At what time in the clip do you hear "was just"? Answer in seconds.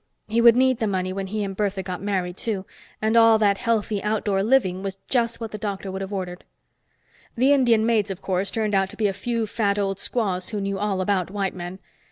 4.81-5.39